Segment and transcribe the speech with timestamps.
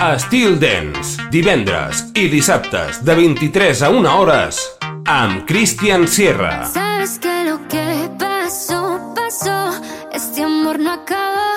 [0.00, 4.60] a Steel Dance, divendres i dissabtes de 23 a 1 hores
[5.04, 6.64] amb Cristian Sierra.
[6.64, 9.76] Sabes que lo que pasó, pasó,
[10.10, 11.52] este amor no acabó,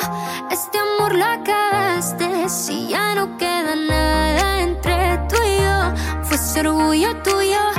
[0.51, 6.67] este amor lo acabaste, si ya no queda nada entre tú y yo, fue ser
[6.67, 7.72] orgullo tuyo.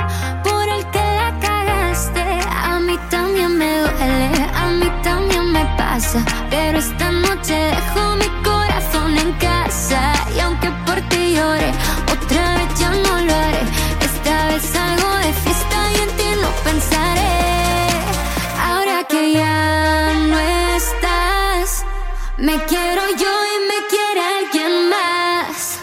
[22.45, 25.79] Me quiero yo y me quiere alguien más.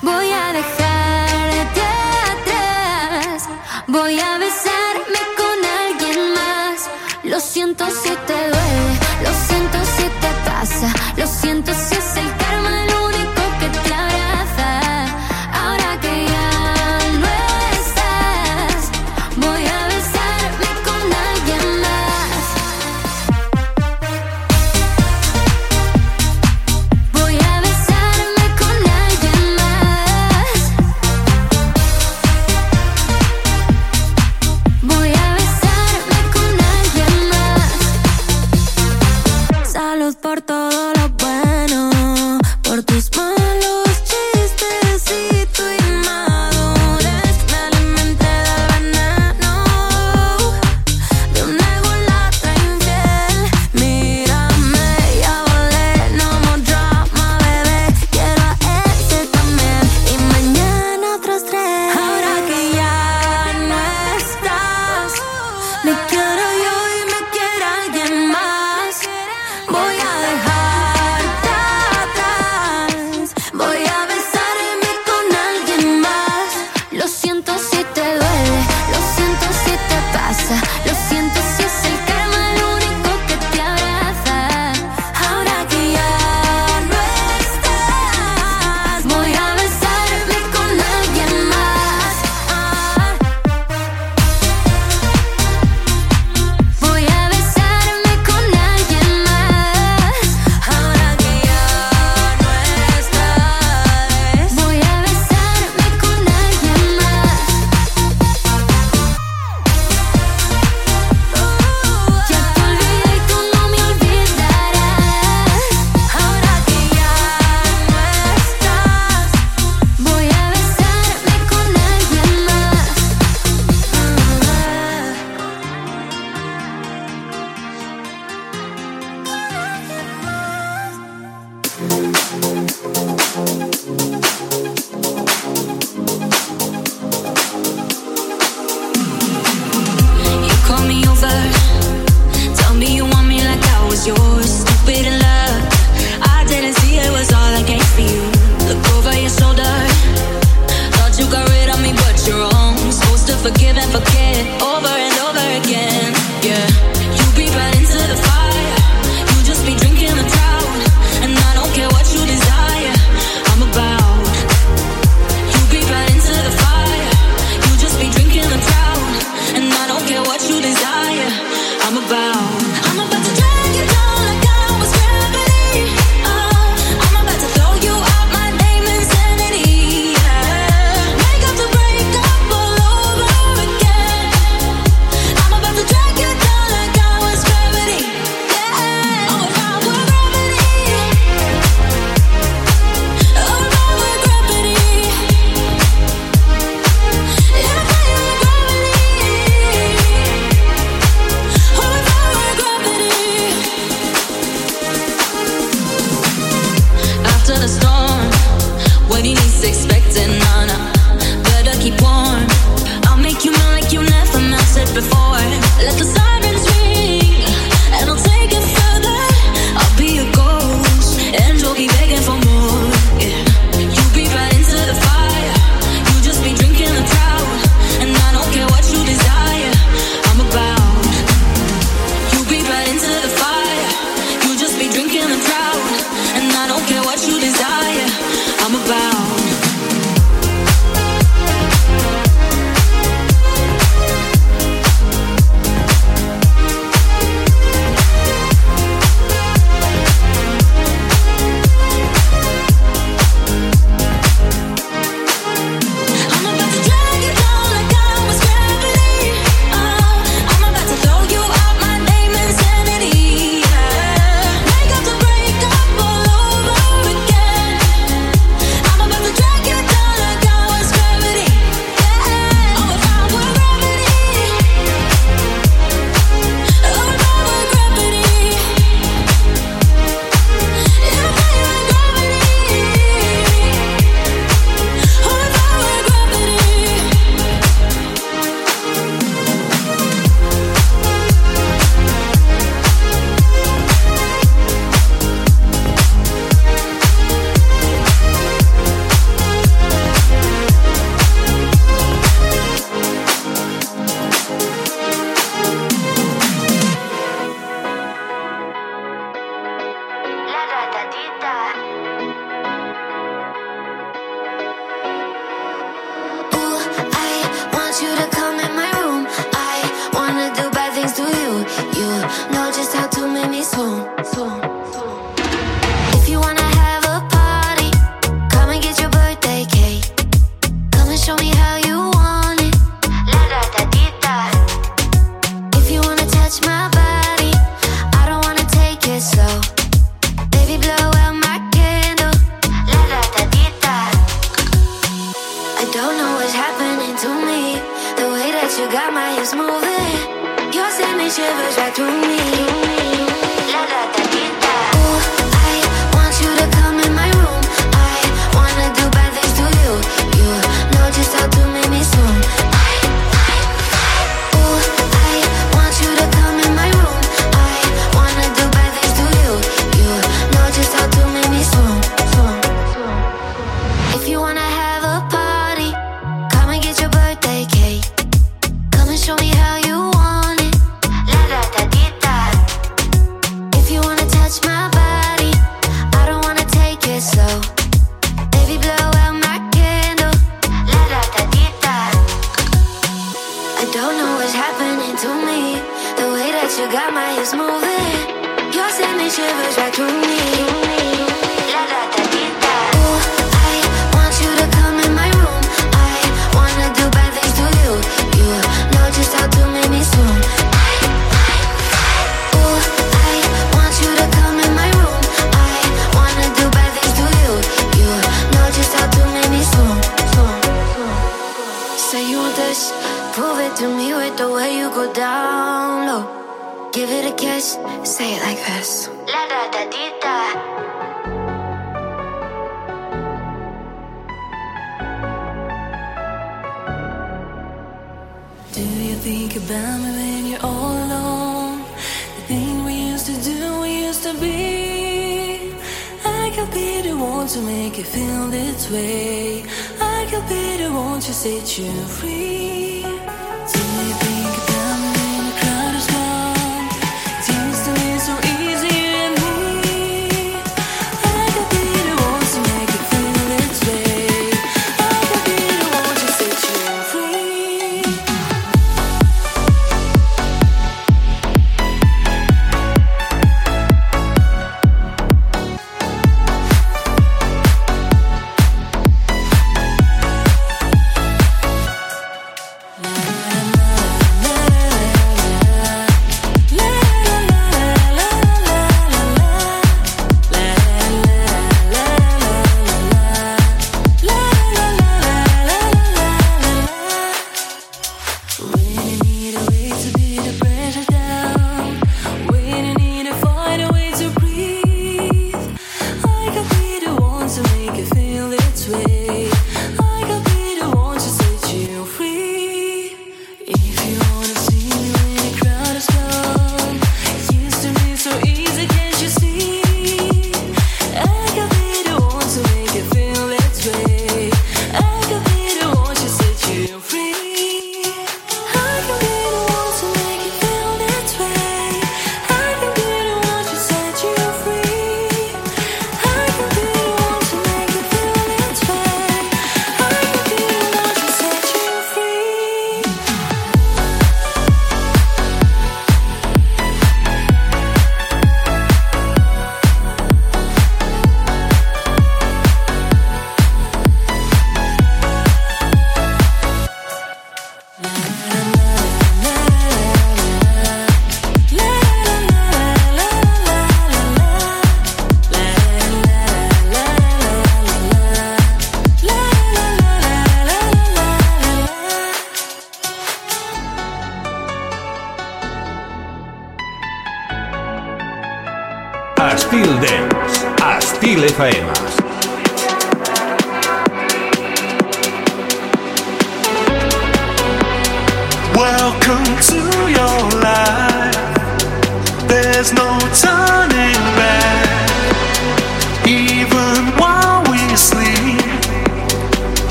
[0.00, 1.82] Voy a dejarte
[2.32, 3.48] atrás.
[3.86, 6.88] Voy a besarme con alguien más.
[7.22, 12.30] Lo siento si te duele, lo siento si te pasa, lo siento si es el
[12.30, 12.45] caso.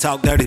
[0.00, 0.39] Talk dirty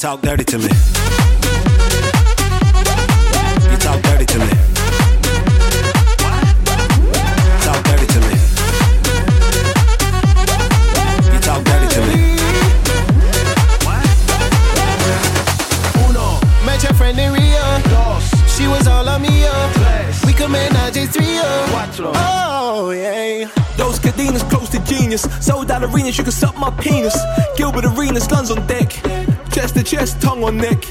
[0.00, 0.64] talk dirty to me.
[3.70, 4.48] You talk dirty to me.
[7.60, 8.34] Talk dirty to me.
[11.30, 12.38] You talk dirty to me.
[16.08, 16.40] Uno.
[16.64, 17.60] Met your friend in Rio.
[17.90, 18.56] Dos.
[18.56, 19.52] She was all on me, yo.
[19.74, 20.24] Tres.
[20.24, 21.42] We could manage a trio.
[21.68, 22.12] Cuatro.
[22.14, 23.50] Oh, yeah.
[23.76, 25.28] Those cadenas close to genius.
[25.44, 27.18] Sold out arenas, you can suck my penis.
[27.58, 29.09] Gilbert Arenas, guns on deck.
[29.70, 30.82] Chest to chest, tongue on neck.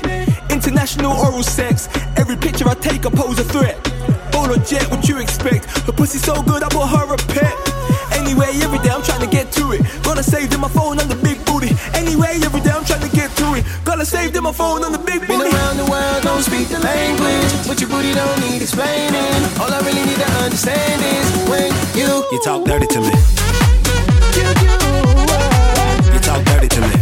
[0.50, 1.90] International oral sex.
[2.16, 3.76] Every picture I take, I pose a threat.
[4.32, 5.66] Ball or jet, what you expect?
[5.84, 7.52] Her pussy so good, I bought her a pet.
[8.16, 9.82] Anyway, every day I'm trying to get to it.
[10.02, 11.76] Gotta save in my phone on the big booty.
[11.94, 13.66] Anyway, every day I'm trying to get to it.
[13.84, 15.28] Gotta save in my phone on the big booty.
[15.28, 15.56] Been booty.
[15.58, 19.44] around the world, don't speak the language, but your booty don't need explaining.
[19.60, 21.68] All I really need to understand is when
[22.00, 23.12] you You talk dirty to me.
[24.40, 24.72] you, you,
[26.16, 26.99] You talk dirty to me.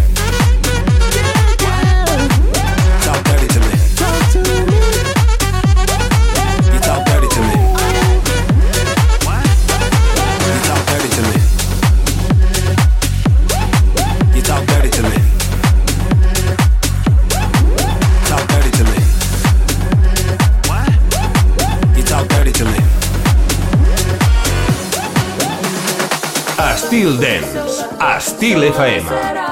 [27.07, 27.85] Estil Dance,
[28.17, 29.46] Estil FM.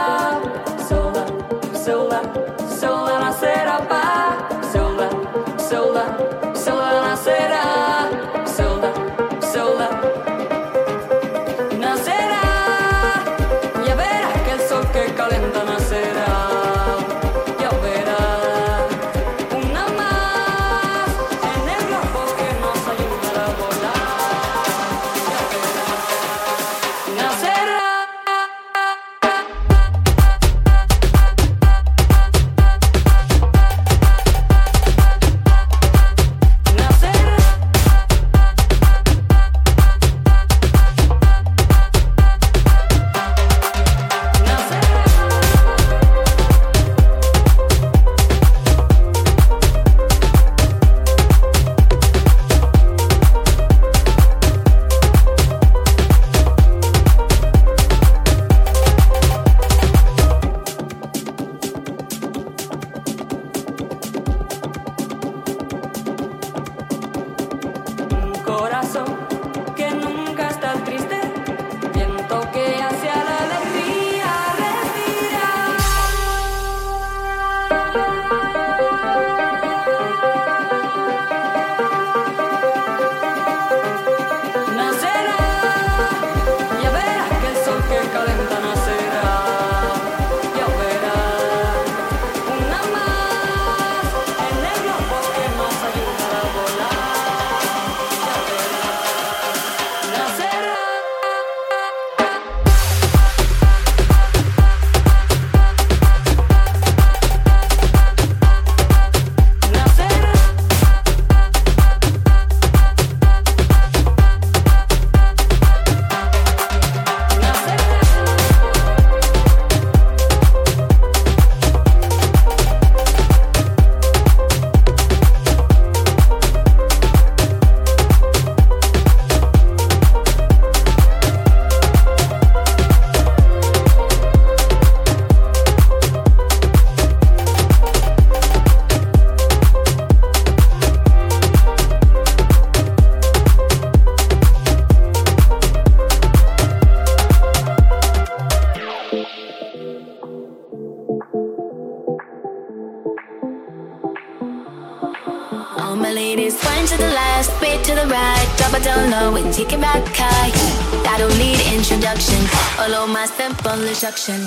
[164.05, 164.44] Production.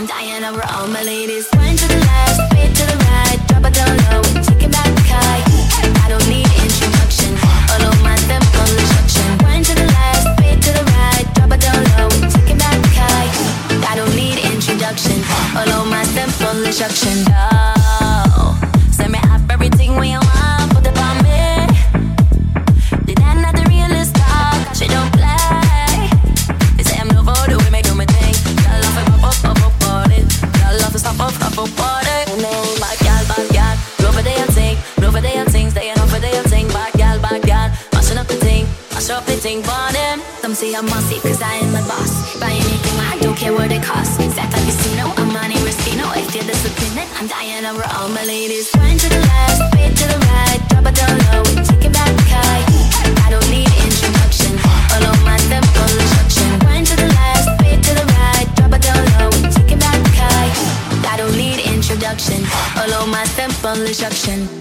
[0.00, 1.46] I'm dying over all my ladies.
[1.50, 4.22] To the left, to the right, drop it down low,
[4.72, 5.44] back the.
[6.00, 7.36] I don't need introduction,
[8.02, 12.08] my to the left, to the right, drop it down low,
[12.56, 13.84] back the.
[13.86, 15.20] I don't need introduction,
[15.84, 16.02] my
[16.64, 17.39] instruction.
[40.80, 42.40] I'm bossy, cause I am the boss.
[42.40, 44.16] Buy anything, I don't care what it costs.
[44.16, 46.08] Sat like casino, I'm Monte Restino.
[46.16, 48.72] If you're disappointed, I'm dying over all my ladies.
[48.80, 51.92] Run to the left, wait to the right, drop it down low, we take it
[51.92, 52.64] back high.
[53.20, 54.56] I don't need introduction,
[54.88, 56.48] follow my simple instruction.
[56.64, 59.80] Run to the left, wait to the right, drop it down low, we take it
[59.84, 60.48] back high.
[61.12, 62.40] I don't need introduction,
[62.72, 64.59] follow my simple instruction.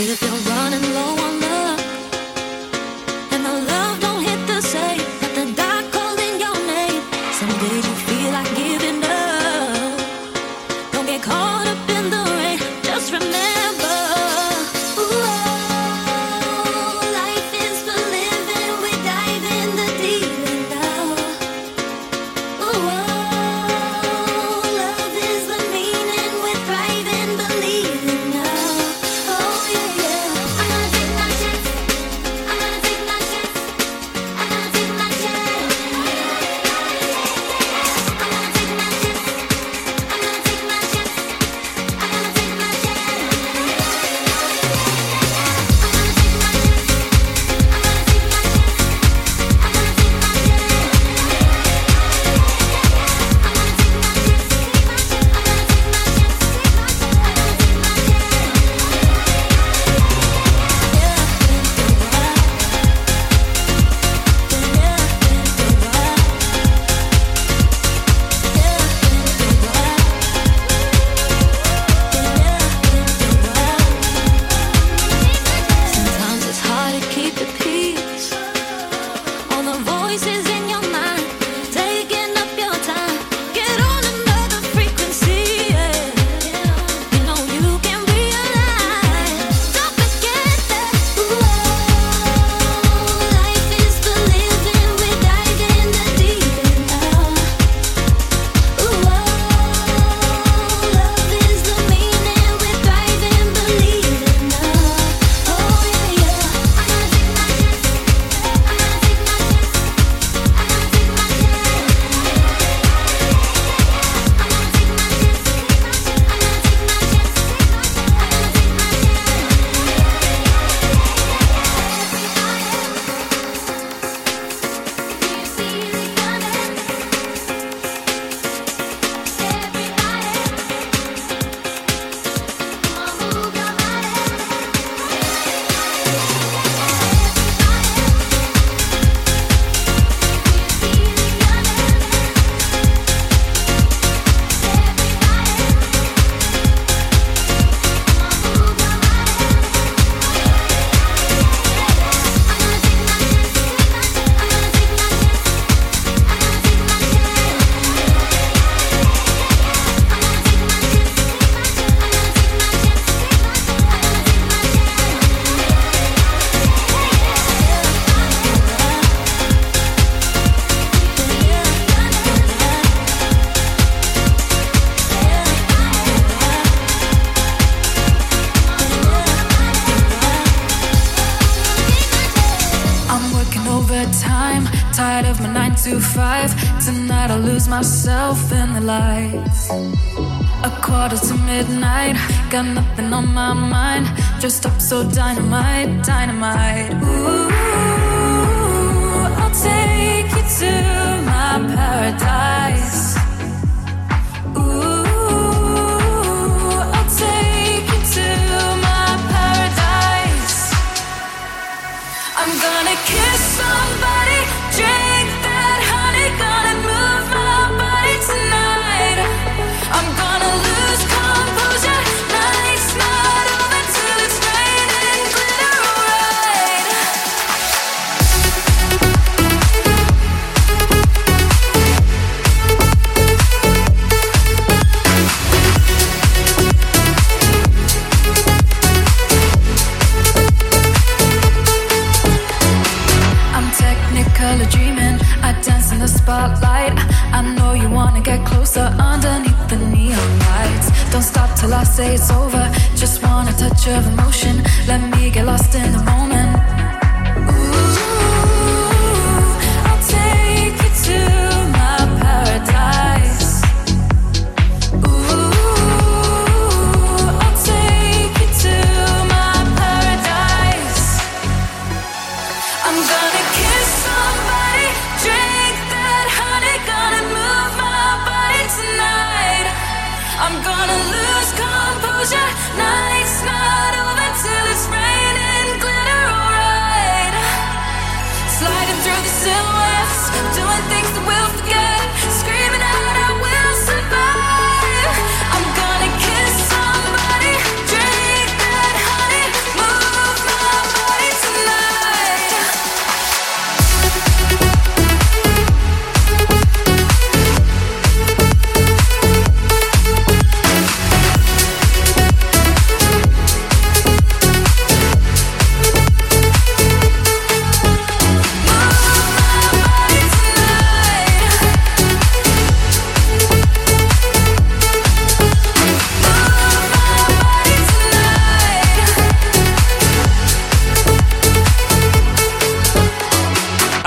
[0.00, 1.47] If you're running low on love,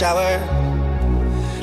[0.00, 0.40] Shower.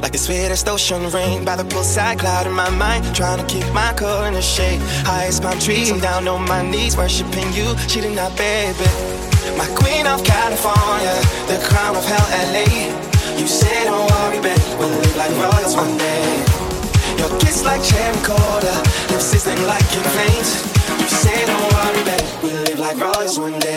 [0.04, 3.02] Like the sweetest ocean rain by the poolside, cloud in my mind.
[3.16, 4.80] Trying to keep my cool in the shade.
[5.10, 8.90] Highest palm trees, I'm down on my knees, worshiping you, cheating that baby.
[9.58, 11.18] My queen of California,
[11.50, 12.70] the crown of hell, LA.
[13.42, 16.22] You say don't worry, babe, we'll live like royals one day.
[17.18, 18.76] Your kiss like cherry cola,
[19.10, 20.50] lips sizzling like in flames.
[21.02, 23.77] You say don't worry, babe, we'll live like royals one day.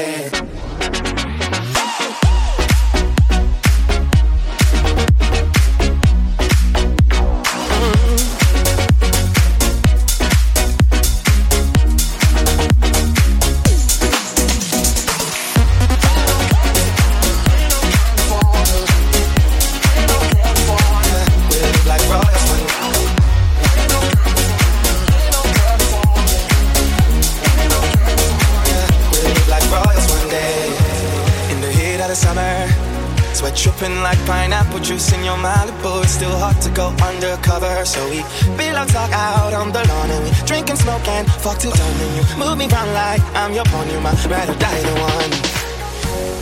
[42.37, 45.33] Move me round like I'm your pony, my ride die the one.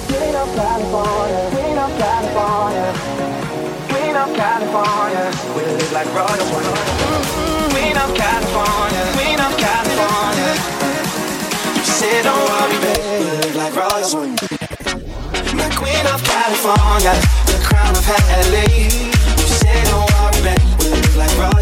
[0.09, 2.89] Queen of California, Queen of California,
[3.89, 5.24] Queen of California.
[5.55, 6.51] We live like royals.
[6.51, 7.70] Mm-hmm.
[7.72, 10.53] Queen of California, Queen of California.
[11.76, 14.14] You say don't worry, babe, we live like royals.
[15.55, 17.14] My queen of California,
[17.47, 18.05] the crown of
[18.51, 18.66] LA.
[19.41, 21.59] You say don't worry, babe, we live like royals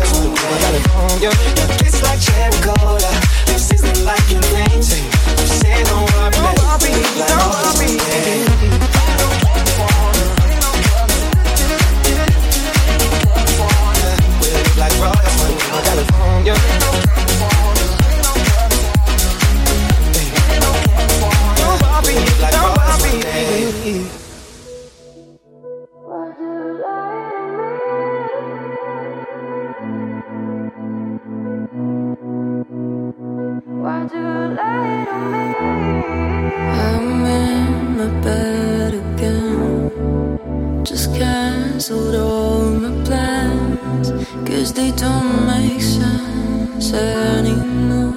[44.46, 48.14] Cause they don't make sense anymore.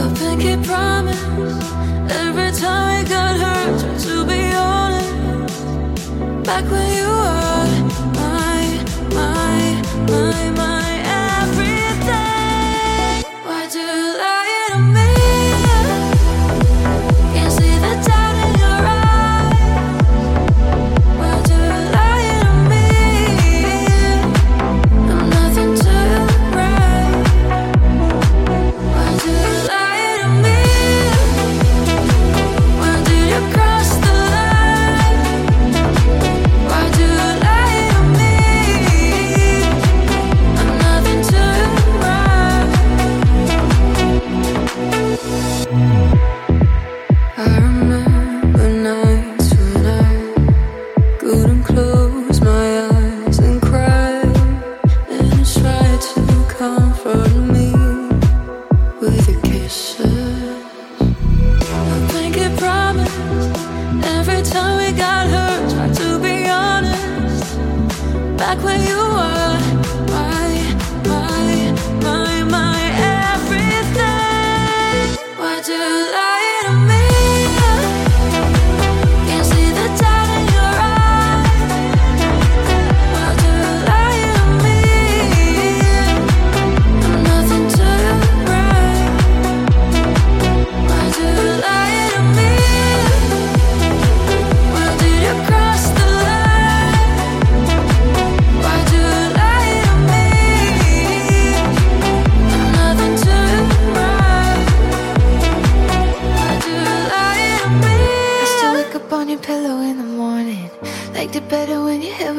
[0.00, 1.22] A pinky promise.
[2.10, 5.14] Every time we got hurt, to be honest.
[6.44, 7.51] Back when you were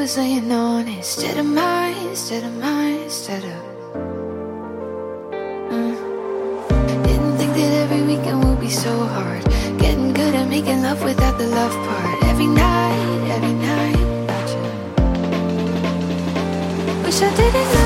[0.04, 0.97] was laying on it.
[0.97, 3.62] Instead of mine, instead of mine, instead of.
[5.72, 5.95] Mm.
[7.08, 9.45] Didn't think that every weekend would be so hard.
[9.80, 12.24] Getting good at making love without the love part.
[12.32, 13.97] Every night, every night.
[17.06, 17.82] Wish I didn't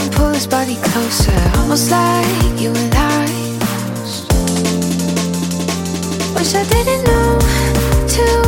[0.00, 3.26] and pull his body closer, almost like you and I.
[6.34, 7.38] Wish I didn't know
[8.08, 8.47] too.